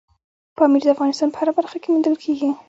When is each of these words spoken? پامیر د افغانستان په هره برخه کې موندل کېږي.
پامیر 0.57 0.83
د 0.85 0.89
افغانستان 0.95 1.29
په 1.31 1.37
هره 1.41 1.51
برخه 1.59 1.77
کې 1.81 1.89
موندل 1.91 2.15
کېږي. 2.23 2.49